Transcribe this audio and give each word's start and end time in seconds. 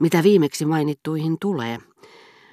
Mitä 0.00 0.22
viimeksi 0.22 0.64
mainittuihin 0.64 1.36
tulee, 1.40 1.78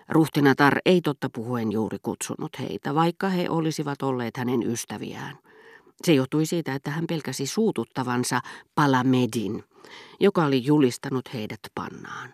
ruhtinatar 0.10 0.78
ei 0.86 1.02
totta 1.02 1.30
puhuen 1.30 1.71
juuri 1.71 1.97
kutsunut 2.01 2.59
heitä, 2.59 2.96
vaikka 2.96 3.29
he 3.29 3.50
olisivat 3.50 4.01
olleet 4.01 4.38
hänen 4.38 4.63
ystäviään. 4.63 5.38
Se 6.04 6.13
johtui 6.13 6.46
siitä, 6.46 6.75
että 6.75 6.91
hän 6.91 7.07
pelkäsi 7.07 7.47
suututtavansa 7.47 8.41
Palamedin, 8.75 9.63
joka 10.20 10.46
oli 10.46 10.65
julistanut 10.65 11.33
heidät 11.33 11.60
pannaan. 11.75 12.33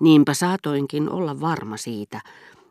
Niinpä 0.00 0.34
saatoinkin 0.34 1.10
olla 1.10 1.40
varma 1.40 1.76
siitä, 1.76 2.20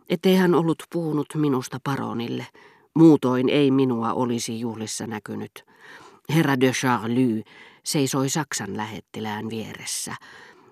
ettei 0.09 0.35
hän 0.35 0.55
ollut 0.55 0.83
puhunut 0.93 1.27
minusta 1.35 1.79
paronille. 1.83 2.47
Muutoin 2.95 3.49
ei 3.49 3.71
minua 3.71 4.13
olisi 4.13 4.59
juhlissa 4.59 5.07
näkynyt. 5.07 5.65
Herra 6.29 6.59
de 6.59 6.71
Charlie 6.71 7.43
seisoi 7.83 8.29
Saksan 8.29 8.77
lähettilään 8.77 9.49
vieressä 9.49 10.15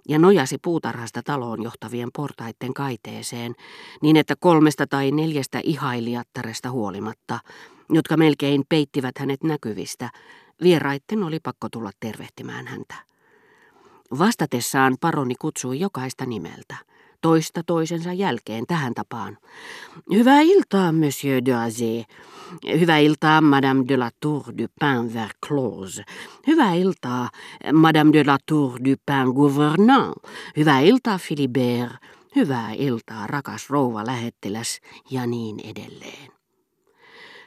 ja 0.09 0.19
nojasi 0.19 0.57
puutarhasta 0.61 1.23
taloon 1.23 1.63
johtavien 1.63 2.09
portaiden 2.13 2.73
kaiteeseen, 2.73 3.55
niin 4.01 4.17
että 4.17 4.35
kolmesta 4.39 4.87
tai 4.87 5.11
neljästä 5.11 5.59
ihailijattaresta 5.63 6.71
huolimatta, 6.71 7.39
jotka 7.89 8.17
melkein 8.17 8.63
peittivät 8.69 9.17
hänet 9.17 9.43
näkyvistä, 9.43 10.09
vieraitten 10.63 11.23
oli 11.23 11.39
pakko 11.39 11.69
tulla 11.71 11.91
tervehtimään 11.99 12.67
häntä. 12.67 12.95
Vastatessaan 14.19 14.97
paroni 15.01 15.35
kutsui 15.35 15.79
jokaista 15.79 16.25
nimeltä, 16.25 16.75
toista 17.21 17.63
toisensa 17.65 18.13
jälkeen 18.13 18.65
tähän 18.67 18.93
tapaan. 18.93 19.37
Hyvää 20.13 20.41
iltaa, 20.41 20.91
monsieur 20.91 21.45
de. 21.45 22.05
Hyvää 22.79 22.97
iltaa, 22.97 23.41
madame 23.41 23.83
de 23.87 23.97
la 23.97 24.09
Tour 24.19 24.43
du 24.57 24.67
Pain 24.79 25.13
Verclose. 25.13 26.03
Hyvää 26.47 26.73
iltaa, 26.73 27.29
madame 27.73 28.13
de 28.13 28.23
la 28.23 28.37
Tour 28.45 28.79
du 28.85 28.95
Pain 29.05 29.27
Gouvernant. 29.27 30.13
Hyvää 30.57 30.79
iltaa, 30.79 31.19
Philibert. 31.27 31.91
Hyvää 32.35 32.71
iltaa, 32.71 33.27
rakas 33.27 33.69
rouva 33.69 34.05
lähettiläs, 34.05 34.79
ja 35.11 35.27
niin 35.27 35.59
edelleen. 35.63 36.31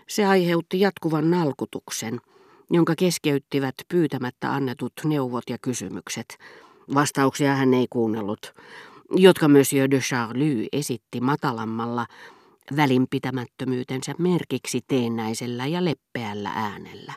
Se 0.09 0.25
aiheutti 0.25 0.81
jatkuvan 0.81 1.31
nalkutuksen– 1.31 2.21
jonka 2.71 2.95
keskeyttivät 2.98 3.75
pyytämättä 3.89 4.53
annetut 4.53 4.93
neuvot 5.05 5.50
ja 5.50 5.59
kysymykset. 5.59 6.39
Vastauksia 6.95 7.55
hän 7.55 7.75
ei 7.75 7.87
kuunnellut, 7.91 8.55
jotka 9.11 9.48
Monsieur 9.48 9.91
de 9.91 9.98
Charlie 9.98 10.69
esitti 10.73 11.21
matalammalla 11.21 12.06
välinpitämättömyytensä 12.77 14.15
merkiksi 14.19 14.81
teennäisellä 14.89 15.67
ja 15.67 15.84
leppeällä 15.84 16.51
äänellä. 16.55 17.12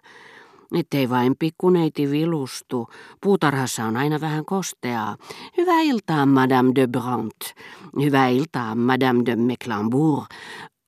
Ettei 0.76 1.10
vain 1.10 1.36
pikkuneiti 1.40 2.12
vilustu. 2.12 2.88
Puutarhassa 3.22 3.86
on 3.86 3.98
aina 3.98 4.22
vähän 4.22 4.46
kosteaa. 4.46 5.18
Hyvää 5.58 5.82
iltaa, 5.82 6.26
Madame 6.26 6.72
de 6.76 6.88
Brandt. 6.88 7.40
Hyvää 8.02 8.28
iltaa, 8.28 8.76
Madame 8.76 9.22
de 9.26 9.36
Mecklenburg. 9.36 10.26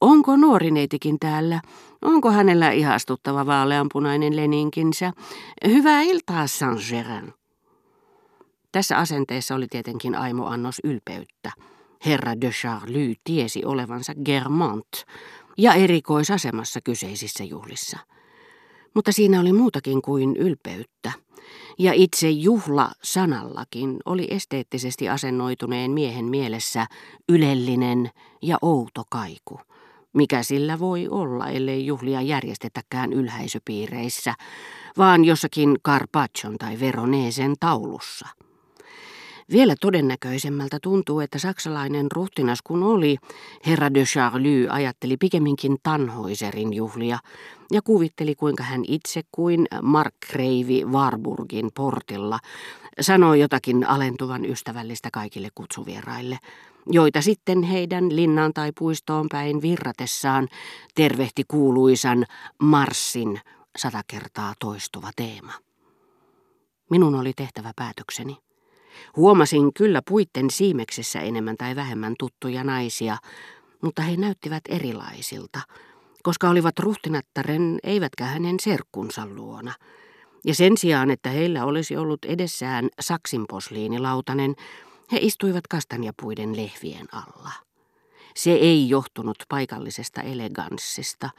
Onko 0.02 0.36
nuorineitikin 0.36 1.20
täällä? 1.20 1.62
Onko 2.02 2.32
hänellä 2.32 2.72
ihastuttava 2.72 3.46
vaaleanpunainen 3.46 4.36
leninkinsä? 4.36 5.14
Hyvää 5.68 6.02
iltaa, 6.02 6.48
Saint-Gerin. 6.48 7.34
Tässä 8.72 8.98
asenteessa 8.98 9.56
oli 9.56 9.68
tietenkin 9.70 10.16
aimo 10.16 10.46
annos 10.46 10.82
ylpeyttä. 10.84 11.52
Herra 12.06 12.42
de 12.42 12.50
Charlie 12.50 13.16
tiesi 13.24 13.66
olevansa 13.66 14.14
Germant 14.26 15.06
ja 15.58 15.74
erikoisasemassa 15.74 16.80
kyseisissä 16.84 17.44
juhlissa. 17.44 17.98
Mutta 18.94 19.12
siinä 19.12 19.40
oli 19.40 19.54
muutakin 19.54 20.02
kuin 20.02 20.36
ylpeyttä. 20.36 21.12
Ja 21.80 21.94
itse 21.94 22.30
juhla 22.30 22.92
sanallakin 23.04 23.98
oli 24.06 24.28
esteettisesti 24.30 25.10
asennoituneen 25.10 25.92
miehen 25.92 26.26
mielessä 26.26 26.86
ylellinen 27.30 28.10
ja 28.42 28.58
outo 28.62 29.04
kaiku. 29.10 29.60
Mikä 30.14 30.44
sillä 30.44 30.80
voi 30.80 31.08
olla, 31.08 31.48
ellei 31.48 31.86
juhlia 31.86 32.22
järjestetäkään 32.22 33.14
ylhäisöpiireissä, 33.14 34.34
vaan 34.98 35.26
jossakin 35.26 35.78
Carpaccion 35.86 36.58
tai 36.58 36.80
Veroneesen 36.80 37.54
taulussa. 37.60 38.28
Vielä 39.52 39.76
todennäköisemmältä 39.82 40.78
tuntuu, 40.82 41.20
että 41.20 41.40
saksalainen 41.40 42.08
ruhtinas 42.12 42.62
kun 42.62 42.84
oli, 42.84 43.18
herra 43.66 43.94
de 43.94 44.04
Charlie 44.04 44.68
ajatteli 44.70 45.18
pikemminkin 45.18 45.78
Tanhoiserin 45.84 46.74
juhlia 46.74 47.20
ja 47.72 47.82
kuvitteli 47.82 48.36
kuinka 48.36 48.64
hän 48.64 48.82
itse 48.88 49.22
kuin 49.32 49.68
Markkreivi 49.82 50.86
Warburgin 50.86 51.70
portilla 51.76 52.40
sanoi 53.02 53.40
jotakin 53.40 53.88
alentuvan 53.88 54.46
ystävällistä 54.46 55.10
kaikille 55.12 55.50
kutsuvieraille– 55.56 56.38
joita 56.92 57.22
sitten 57.22 57.64
heidän 57.64 58.16
linnaan 58.16 58.54
tai 58.54 58.72
puistoon 58.80 59.30
päin 59.30 59.62
virratessaan 59.62 60.48
tervehti 60.96 61.44
kuuluisan 61.48 62.26
marssin 62.60 63.40
sata 63.78 64.02
kertaa 64.08 64.54
toistuva 64.60 65.10
teema. 65.16 65.54
Minun 66.90 67.16
oli 67.16 67.34
tehtävä 67.34 67.72
päätökseni. 67.76 68.49
Huomasin 69.16 69.74
kyllä 69.74 70.02
puitten 70.10 70.50
siimeksessä 70.50 71.20
enemmän 71.20 71.58
tai 71.58 71.76
vähemmän 71.76 72.16
tuttuja 72.20 72.64
naisia, 72.64 73.18
mutta 73.82 74.02
he 74.02 74.18
näyttisivät 74.18 74.64
erilaisilta, 74.70 75.60
koska 76.24 76.50
olivat 76.50 76.80
ruhtinattaren 76.80 77.80
eivätkä 77.84 78.26
hänen 78.26 78.60
serkkunsa 78.60 79.28
luona. 79.28 79.74
Ja 80.46 80.56
sen 80.56 80.78
sijaan, 80.78 81.12
että 81.12 81.30
heillä 81.30 81.66
olisi 81.66 81.98
ollut 81.98 82.26
edessään 82.26 82.90
saksinposliinilautanen, 83.00 84.56
he 85.12 85.18
istuivat 85.22 85.68
kastanjapuiden 85.68 86.58
lehvien 86.58 87.08
alla. 87.12 87.52
Se 88.36 88.52
ei 88.52 88.90
johtunut 88.90 89.38
paikallisesta 89.50 90.22
eleganssista, 90.22 91.30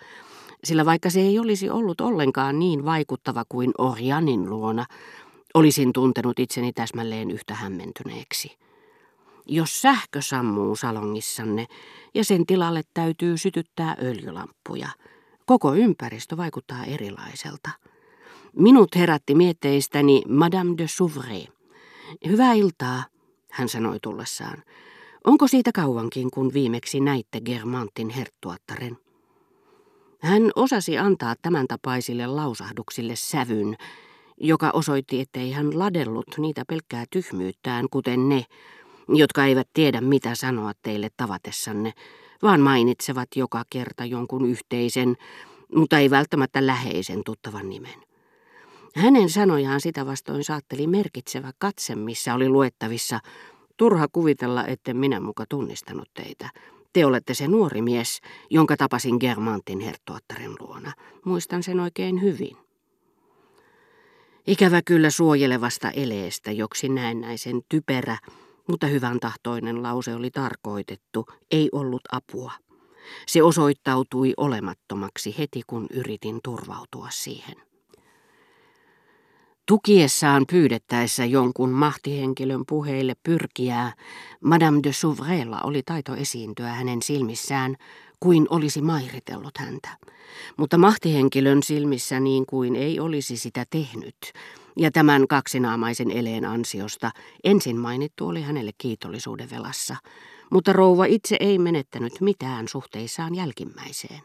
sillä 0.64 0.84
vaikka 0.84 1.10
se 1.10 1.20
ei 1.20 1.38
olisi 1.38 1.70
ollut 1.70 2.00
ollenkaan 2.00 2.58
niin 2.58 2.84
vaikuttava 2.84 3.44
kuin 3.48 3.72
Orjanin 3.78 4.50
luona, 4.50 4.86
olisin 5.54 5.92
tuntenut 5.92 6.38
itseni 6.38 6.72
täsmälleen 6.72 7.30
yhtä 7.30 7.54
hämmentyneeksi. 7.54 8.58
Jos 9.46 9.82
sähkö 9.82 10.22
sammuu 10.22 10.76
salongissanne 10.76 11.66
ja 12.14 12.24
sen 12.24 12.46
tilalle 12.46 12.82
täytyy 12.94 13.38
sytyttää 13.38 13.96
öljylamppuja, 14.02 14.88
koko 15.46 15.74
ympäristö 15.74 16.36
vaikuttaa 16.36 16.84
erilaiselta. 16.84 17.70
Minut 18.56 18.96
herätti 18.96 19.34
mietteistäni 19.34 20.22
Madame 20.28 20.74
de 20.78 20.88
Souvray. 20.88 21.42
Hyvää 22.26 22.52
iltaa, 22.52 23.04
hän 23.50 23.68
sanoi 23.68 23.98
tullessaan. 24.02 24.62
Onko 25.24 25.48
siitä 25.48 25.70
kauankin, 25.74 26.30
kun 26.30 26.54
viimeksi 26.54 27.00
näitte 27.00 27.40
Germantin 27.40 28.10
herttuattaren? 28.10 28.96
Hän 30.18 30.42
osasi 30.56 30.98
antaa 30.98 31.34
tämän 31.42 31.66
tapaisille 31.66 32.26
lausahduksille 32.26 33.16
sävyn, 33.16 33.76
joka 34.40 34.70
osoitti, 34.72 35.20
ettei 35.20 35.52
hän 35.52 35.78
ladellut 35.78 36.26
niitä 36.38 36.62
pelkkää 36.68 37.04
tyhmyyttään, 37.10 37.86
kuten 37.90 38.28
ne, 38.28 38.44
jotka 39.08 39.44
eivät 39.44 39.68
tiedä 39.74 40.00
mitä 40.00 40.34
sanoa 40.34 40.72
teille 40.82 41.08
tavatessanne, 41.16 41.92
vaan 42.42 42.60
mainitsevat 42.60 43.28
joka 43.36 43.62
kerta 43.70 44.04
jonkun 44.04 44.44
yhteisen, 44.44 45.16
mutta 45.74 45.98
ei 45.98 46.10
välttämättä 46.10 46.66
läheisen 46.66 47.24
tuttavan 47.24 47.68
nimen. 47.68 48.02
Hänen 48.96 49.30
sanojaan 49.30 49.80
sitä 49.80 50.06
vastoin 50.06 50.44
saatteli 50.44 50.86
merkitsevä 50.86 51.50
katse, 51.58 51.94
missä 51.94 52.34
oli 52.34 52.48
luettavissa 52.48 53.20
Turha 53.76 54.06
kuvitella, 54.12 54.66
etten 54.66 54.96
minä 54.96 55.20
muka 55.20 55.44
tunnistanut 55.48 56.08
teitä. 56.14 56.50
Te 56.92 57.06
olette 57.06 57.34
se 57.34 57.48
nuori 57.48 57.82
mies, 57.82 58.20
jonka 58.50 58.76
tapasin 58.76 59.16
Germantin 59.20 59.80
herttuattaren 59.80 60.50
luona. 60.60 60.92
Muistan 61.24 61.62
sen 61.62 61.80
oikein 61.80 62.22
hyvin. 62.22 62.69
Ikävä 64.46 64.82
kyllä 64.82 65.10
suojelevasta 65.10 65.90
eleestä, 65.90 66.52
joksi 66.52 66.88
näennäisen 66.88 67.60
typerä, 67.68 68.18
mutta 68.68 68.86
hyvän 68.86 69.20
tahtoinen 69.20 69.82
lause 69.82 70.14
oli 70.14 70.30
tarkoitettu, 70.30 71.26
ei 71.50 71.68
ollut 71.72 72.02
apua. 72.12 72.52
Se 73.26 73.42
osoittautui 73.42 74.34
olemattomaksi 74.36 75.34
heti, 75.38 75.62
kun 75.66 75.86
yritin 75.90 76.40
turvautua 76.44 77.08
siihen. 77.10 77.69
Tukiessaan 79.70 80.44
pyydettäessä 80.50 81.24
jonkun 81.24 81.70
mahtihenkilön 81.70 82.62
puheille 82.68 83.14
pyrkiää, 83.22 83.92
Madame 84.40 84.80
de 84.82 84.92
Souvrella 84.92 85.60
oli 85.64 85.82
taito 85.82 86.14
esiintyä 86.14 86.68
hänen 86.68 87.02
silmissään, 87.02 87.76
kuin 88.20 88.46
olisi 88.50 88.82
mairitellut 88.82 89.58
häntä. 89.58 89.88
Mutta 90.56 90.78
mahtihenkilön 90.78 91.62
silmissä 91.62 92.20
niin 92.20 92.46
kuin 92.46 92.76
ei 92.76 93.00
olisi 93.00 93.36
sitä 93.36 93.64
tehnyt, 93.70 94.16
ja 94.76 94.90
tämän 94.90 95.28
kaksinaamaisen 95.28 96.10
eleen 96.10 96.44
ansiosta 96.44 97.10
ensin 97.44 97.76
mainittu 97.76 98.28
oli 98.28 98.42
hänelle 98.42 98.70
kiitollisuuden 98.78 99.50
velassa, 99.50 99.96
mutta 100.50 100.72
rouva 100.72 101.04
itse 101.04 101.36
ei 101.40 101.58
menettänyt 101.58 102.20
mitään 102.20 102.68
suhteissaan 102.68 103.34
jälkimmäiseen. 103.34 104.20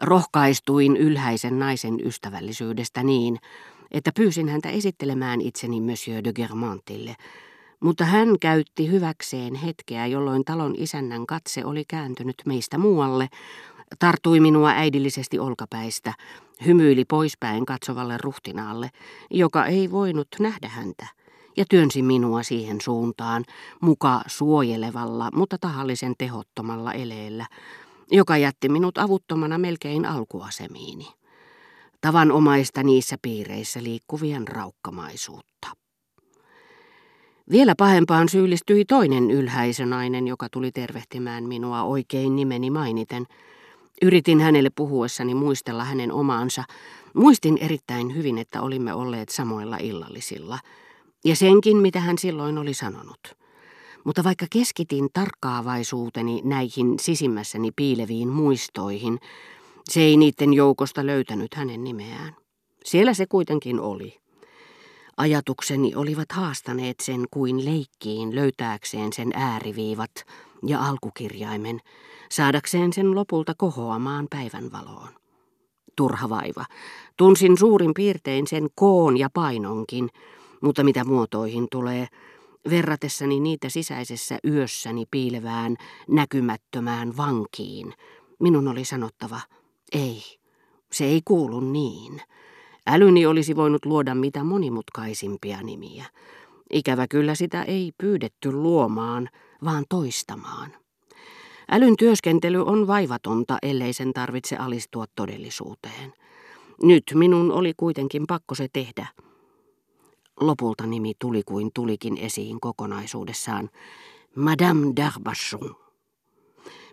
Rohkaistuin 0.00 0.96
ylhäisen 0.96 1.58
naisen 1.58 2.06
ystävällisyydestä 2.06 3.02
niin, 3.02 3.38
että 3.90 4.10
pyysin 4.16 4.48
häntä 4.48 4.68
esittelemään 4.68 5.40
itseni 5.40 5.80
Monsieur 5.80 6.24
de 6.24 6.32
Germantille, 6.32 7.16
Mutta 7.80 8.04
hän 8.04 8.38
käytti 8.40 8.90
hyväkseen 8.90 9.54
hetkeä, 9.54 10.06
jolloin 10.06 10.44
talon 10.44 10.74
isännän 10.78 11.26
katse 11.26 11.64
oli 11.64 11.84
kääntynyt 11.88 12.36
meistä 12.46 12.78
muualle, 12.78 13.28
tartui 13.98 14.40
minua 14.40 14.70
äidillisesti 14.70 15.38
olkapäistä, 15.38 16.14
hymyili 16.66 17.04
poispäin 17.04 17.66
katsovalle 17.66 18.18
ruhtinaalle, 18.18 18.90
joka 19.30 19.66
ei 19.66 19.90
voinut 19.90 20.28
nähdä 20.40 20.68
häntä, 20.68 21.06
ja 21.56 21.64
työnsi 21.70 22.02
minua 22.02 22.42
siihen 22.42 22.80
suuntaan, 22.80 23.44
muka 23.80 24.22
suojelevalla, 24.26 25.28
mutta 25.34 25.58
tahallisen 25.58 26.14
tehottomalla 26.18 26.92
eleellä, 26.92 27.46
joka 28.10 28.36
jätti 28.36 28.68
minut 28.68 28.98
avuttomana 28.98 29.58
melkein 29.58 30.06
alkuasemiini. 30.06 31.19
Tavanomaista 32.00 32.82
niissä 32.82 33.16
piireissä 33.22 33.82
liikkuvien 33.82 34.48
raukkamaisuutta. 34.48 35.68
Vielä 37.50 37.74
pahempaan 37.78 38.28
syyllistyi 38.28 38.84
toinen 38.84 39.30
ylhäisönainen, 39.30 40.28
joka 40.28 40.48
tuli 40.52 40.72
tervehtimään 40.72 41.44
minua 41.44 41.82
oikein 41.82 42.36
nimeni 42.36 42.70
mainiten. 42.70 43.26
Yritin 44.02 44.40
hänelle 44.40 44.70
puhuessani 44.74 45.34
muistella 45.34 45.84
hänen 45.84 46.12
omaansa. 46.12 46.64
Muistin 47.14 47.58
erittäin 47.58 48.14
hyvin, 48.16 48.38
että 48.38 48.62
olimme 48.62 48.94
olleet 48.94 49.28
samoilla 49.28 49.76
illallisilla. 49.76 50.58
Ja 51.24 51.36
senkin, 51.36 51.76
mitä 51.76 52.00
hän 52.00 52.18
silloin 52.18 52.58
oli 52.58 52.74
sanonut. 52.74 53.20
Mutta 54.04 54.24
vaikka 54.24 54.46
keskitin 54.50 55.08
tarkkaavaisuuteni 55.12 56.40
näihin 56.44 56.98
sisimmässäni 56.98 57.70
piileviin 57.76 58.28
muistoihin, 58.28 59.18
se 59.90 60.00
ei 60.00 60.16
niiden 60.16 60.54
joukosta 60.54 61.06
löytänyt 61.06 61.54
hänen 61.54 61.84
nimeään. 61.84 62.36
Siellä 62.84 63.14
se 63.14 63.26
kuitenkin 63.26 63.80
oli. 63.80 64.20
Ajatukseni 65.16 65.94
olivat 65.94 66.32
haastaneet 66.32 67.00
sen 67.00 67.24
kuin 67.30 67.64
leikkiin 67.64 68.34
löytääkseen 68.34 69.12
sen 69.12 69.30
ääriviivat 69.34 70.10
ja 70.66 70.80
alkukirjaimen, 70.80 71.80
saadakseen 72.30 72.92
sen 72.92 73.14
lopulta 73.14 73.54
kohoamaan 73.58 74.26
päivänvaloon. 74.30 75.08
Turha 75.96 76.28
vaiva. 76.28 76.64
Tunsin 77.16 77.58
suurin 77.58 77.94
piirtein 77.94 78.46
sen 78.46 78.68
koon 78.74 79.16
ja 79.16 79.30
painonkin, 79.34 80.08
mutta 80.60 80.84
mitä 80.84 81.04
muotoihin 81.04 81.66
tulee, 81.70 82.08
verratessani 82.70 83.40
niitä 83.40 83.68
sisäisessä 83.68 84.38
yössäni 84.44 85.04
piilevään, 85.10 85.76
näkymättömään 86.08 87.16
vankiin, 87.16 87.94
minun 88.40 88.68
oli 88.68 88.84
sanottava, 88.84 89.40
ei, 89.92 90.22
se 90.92 91.04
ei 91.04 91.20
kuulu 91.24 91.60
niin. 91.60 92.22
Älyni 92.86 93.26
olisi 93.26 93.56
voinut 93.56 93.84
luoda 93.84 94.14
mitä 94.14 94.44
monimutkaisimpia 94.44 95.62
nimiä. 95.62 96.04
Ikävä 96.72 97.08
kyllä 97.08 97.34
sitä 97.34 97.62
ei 97.62 97.92
pyydetty 97.98 98.52
luomaan, 98.52 99.28
vaan 99.64 99.84
toistamaan. 99.88 100.72
Älyn 101.70 101.96
työskentely 101.96 102.62
on 102.66 102.86
vaivatonta, 102.86 103.58
ellei 103.62 103.92
sen 103.92 104.12
tarvitse 104.12 104.56
alistua 104.56 105.04
todellisuuteen. 105.14 106.12
Nyt 106.82 107.04
minun 107.14 107.52
oli 107.52 107.72
kuitenkin 107.76 108.26
pakko 108.26 108.54
se 108.54 108.68
tehdä. 108.72 109.06
Lopulta 110.40 110.86
nimi 110.86 111.12
tuli 111.18 111.42
kuin 111.46 111.70
tulikin 111.74 112.16
esiin 112.16 112.60
kokonaisuudessaan. 112.60 113.70
Madame 114.36 114.86
d'Arbachon. 114.86 115.74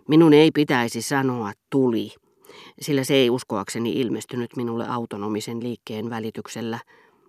Minun 0.08 0.32
ei 0.32 0.50
pitäisi 0.50 1.02
sanoa 1.02 1.52
tuli 1.70 2.12
sillä 2.80 3.04
se 3.04 3.14
ei 3.14 3.30
uskoakseni 3.30 3.92
ilmestynyt 3.92 4.56
minulle 4.56 4.88
autonomisen 4.88 5.62
liikkeen 5.62 6.10
välityksellä. 6.10 6.78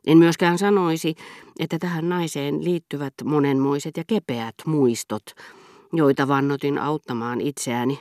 En 0.08 0.18
myöskään 0.18 0.58
sanoisi, 0.58 1.16
että 1.60 1.80
tähän 1.80 2.10
naiseen 2.10 2.64
liittyvät 2.64 3.14
monenmoiset 3.24 3.98
ja 3.98 4.04
kepeät 4.08 4.56
muistot, 4.66 5.24
joita 5.94 6.28
vannotin 6.28 6.78
auttamaan 6.78 7.42
itseäni 7.42 8.00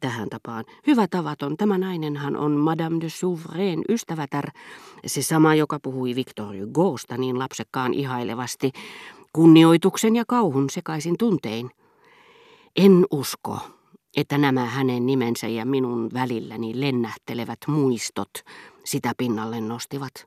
tähän 0.00 0.28
tapaan. 0.28 0.64
Hyvä 0.86 1.06
tavaton, 1.08 1.56
tämä 1.56 1.78
nainenhan 1.78 2.36
on 2.36 2.52
Madame 2.52 3.00
de 3.00 3.08
Souverain 3.08 3.82
ystävätär, 3.88 4.50
se 5.06 5.22
sama, 5.22 5.54
joka 5.54 5.80
puhui 5.82 6.14
Victor 6.14 6.56
Hugosta 6.56 7.16
niin 7.16 7.38
lapsekkaan 7.38 7.94
ihailevasti, 7.94 8.72
kunnioituksen 9.32 10.16
ja 10.16 10.24
kauhun 10.28 10.70
sekaisin 10.70 11.18
tuntein. 11.18 11.70
En 12.76 13.06
usko, 13.10 13.58
että 14.16 14.38
nämä 14.38 14.64
hänen 14.64 15.06
nimensä 15.06 15.48
ja 15.48 15.66
minun 15.66 16.10
välilläni 16.14 16.80
lennähtelevät 16.80 17.58
muistot 17.66 18.30
sitä 18.84 19.12
pinnalle 19.16 19.60
nostivat. 19.60 20.26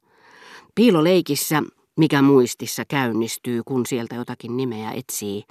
Piiloleikissä, 0.76 1.64
mikä 1.98 2.22
muistissa 2.22 2.84
käynnistyy, 2.88 3.62
kun 3.66 3.86
sieltä 3.86 4.16
jotakin 4.16 4.58
nimeä 4.58 4.92
etsii, 4.92 5.44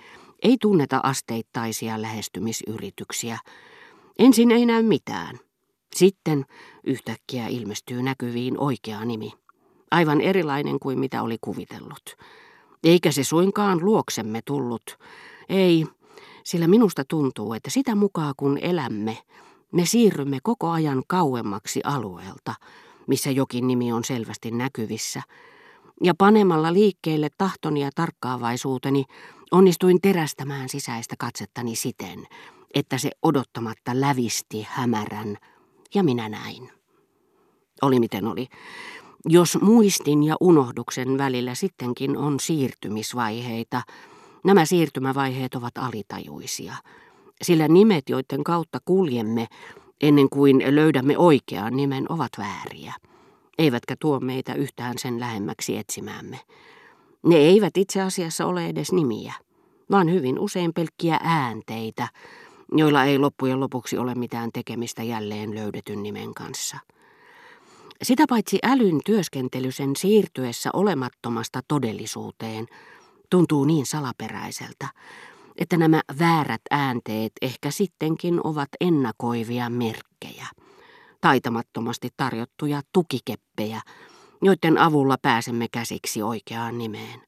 ei 0.42 0.56
tunneta 0.60 1.00
asteittaisia 1.02 2.02
lähestymisyrityksiä. 2.02 3.38
Ensin 4.18 4.50
ei 4.50 4.66
näy 4.66 4.82
mitään. 4.82 5.38
Sitten 5.94 6.44
yhtäkkiä 6.84 7.46
ilmestyy 7.46 8.02
näkyviin 8.02 8.58
oikea 8.58 9.04
nimi. 9.04 9.32
Aivan 9.90 10.20
erilainen 10.20 10.78
kuin 10.78 10.98
mitä 10.98 11.22
oli 11.22 11.36
kuvitellut. 11.40 12.16
Eikä 12.84 13.12
se 13.12 13.24
suinkaan 13.24 13.84
luoksemme 13.84 14.40
tullut. 14.44 14.98
Ei, 15.48 15.86
sillä 16.48 16.68
minusta 16.68 17.04
tuntuu, 17.04 17.52
että 17.52 17.70
sitä 17.70 17.94
mukaan 17.94 18.34
kun 18.36 18.58
elämme, 18.58 19.18
me 19.72 19.86
siirrymme 19.86 20.38
koko 20.42 20.70
ajan 20.70 21.02
kauemmaksi 21.06 21.80
alueelta, 21.84 22.54
missä 23.06 23.30
jokin 23.30 23.66
nimi 23.66 23.92
on 23.92 24.04
selvästi 24.04 24.50
näkyvissä, 24.50 25.22
ja 26.02 26.14
panemalla 26.18 26.72
liikkeelle 26.72 27.28
tahtoni 27.38 27.80
ja 27.80 27.90
tarkkaavaisuuteni 27.94 29.04
onnistuin 29.50 30.00
terästämään 30.00 30.68
sisäistä 30.68 31.14
katsettani 31.18 31.76
siten, 31.76 32.26
että 32.74 32.98
se 32.98 33.10
odottamatta 33.22 34.00
lävisti 34.00 34.66
hämärän, 34.70 35.36
ja 35.94 36.02
minä 36.02 36.28
näin. 36.28 36.70
Oli 37.82 38.00
miten 38.00 38.26
oli. 38.26 38.48
Jos 39.26 39.58
muistin 39.60 40.22
ja 40.22 40.36
unohduksen 40.40 41.18
välillä 41.18 41.54
sittenkin 41.54 42.16
on 42.16 42.40
siirtymisvaiheita, 42.40 43.82
Nämä 44.48 44.64
siirtymävaiheet 44.64 45.54
ovat 45.54 45.78
alitajuisia, 45.78 46.74
sillä 47.42 47.68
nimet, 47.68 48.08
joiden 48.08 48.44
kautta 48.44 48.78
kuljemme 48.84 49.46
ennen 50.00 50.28
kuin 50.28 50.62
löydämme 50.68 51.18
oikean 51.18 51.76
nimen, 51.76 52.06
ovat 52.08 52.30
vääriä, 52.38 52.94
eivätkä 53.58 53.94
tuo 54.00 54.20
meitä 54.20 54.54
yhtään 54.54 54.98
sen 54.98 55.20
lähemmäksi 55.20 55.76
etsimäämme. 55.76 56.40
Ne 57.22 57.36
eivät 57.36 57.76
itse 57.76 58.00
asiassa 58.00 58.46
ole 58.46 58.66
edes 58.66 58.92
nimiä, 58.92 59.34
vaan 59.90 60.10
hyvin 60.10 60.38
usein 60.38 60.72
pelkkiä 60.74 61.20
äänteitä, 61.22 62.08
joilla 62.72 63.04
ei 63.04 63.18
loppujen 63.18 63.60
lopuksi 63.60 63.98
ole 63.98 64.14
mitään 64.14 64.50
tekemistä 64.52 65.02
jälleen 65.02 65.54
löydetyn 65.54 66.02
nimen 66.02 66.34
kanssa. 66.34 66.78
Sitä 68.02 68.24
paitsi 68.28 68.58
älyn 68.62 69.00
työskentely 69.04 69.72
sen 69.72 69.96
siirtyessä 69.96 70.70
olemattomasta 70.72 71.60
todellisuuteen– 71.68 72.66
tuntuu 73.30 73.64
niin 73.64 73.86
salaperäiseltä, 73.86 74.88
että 75.56 75.76
nämä 75.76 76.00
väärät 76.18 76.60
äänteet 76.70 77.32
ehkä 77.42 77.70
sittenkin 77.70 78.40
ovat 78.44 78.68
ennakoivia 78.80 79.70
merkkejä, 79.70 80.46
taitamattomasti 81.20 82.08
tarjottuja 82.16 82.82
tukikeppejä, 82.92 83.80
joiden 84.42 84.78
avulla 84.78 85.16
pääsemme 85.22 85.66
käsiksi 85.72 86.22
oikeaan 86.22 86.78
nimeen. 86.78 87.20